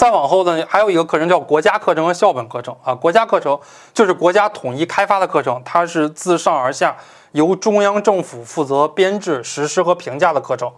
[0.00, 2.94] 再往后呢，还有一个课程叫国家课程和校本课程啊。
[2.94, 3.60] 国家课程
[3.92, 6.96] 就是国家统一开发的课程，它是自上而下
[7.32, 10.72] 由中央政府负责编制、实施和评价的课程。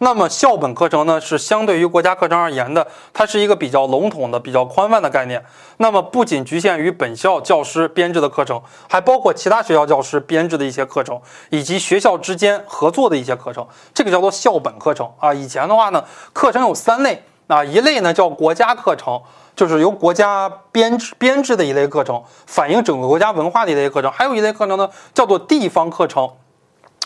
[0.00, 5.42] 那么校本课程呢，是相对于国家课程而言的，它是一个比较笼统的、比较宽泛的概念。
[5.78, 11.18] 那么不仅局限于本校教师编制的课程，还包括其他学校教师编制的一些课程，
[11.48, 13.66] 以及学校之间合作的一些课程。
[13.94, 15.32] 这个叫做校本课程啊。
[15.32, 16.04] 以前的话呢，
[16.34, 19.20] 课程有三类啊，一类呢叫国家课程，
[19.54, 26.30] 就是由国家编制编制的一类课程，反映整个国家文化的一类课程；还有一类课程呢，叫做地方课程。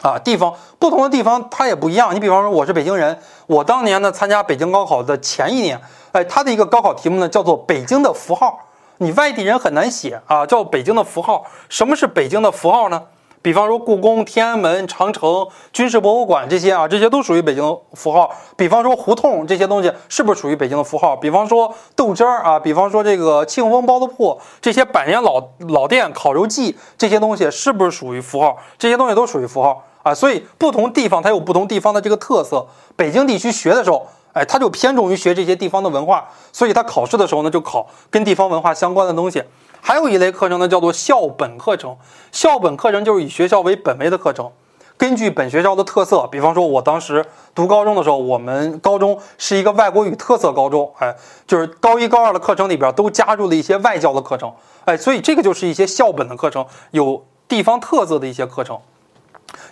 [0.03, 2.15] 啊，地方不同的地方它也不一样。
[2.15, 5.79] 你比方说，我是北京人，我当年呢参加北京高考的前一年，
[6.13, 8.59] 哎，它的一个高考题目呢叫做北京的符号。
[8.97, 11.45] 你外地人很难写啊，叫北京的符号。
[11.69, 13.03] 什么是北京的符号呢？
[13.43, 18.31] 比方说故宫、天安门、长城、军事博物馆这些啊，这些都属于北京符号。
[18.55, 21.17] 比方说胡同这些东西是不是属于北京的符号？
[21.17, 28.59] 比方说豆汁儿啊，比方说这个庆丰包子铺这些百年老老店、烤肉季这些东西是不是属于符号？
[28.79, 29.85] 这些东西都属于符号。
[30.03, 32.67] 啊，所以不同地方它有不同地方的这个特色。
[32.97, 39.43] 北京地区学的时候，哎，他就偏重于学这些地方的文化，所以他考试的时候呢，就考跟地方文化相关的东西。
[39.81, 41.97] 还有一类课程呢，叫做校本课程。
[42.31, 44.51] 校本课程就是以学校为本位的课程，
[44.97, 46.29] 根据本学校的特色。
[46.31, 54.53] 比方说，我当时读高中的时候，我们高中是一个外国语特色高中，哎，就是高一高二的课程里边都加入了一些外教的课程，
[54.85, 58.79] 哎，所以这个就是一些校本的课程，有地方特色的一些课程。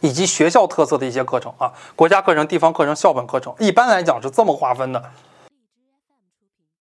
[0.00, 5.02] 以及学校特色的一些课程啊，国家课程、地方课程、校本课程，一般来讲是这么划分的。